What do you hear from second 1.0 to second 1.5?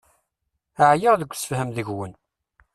deg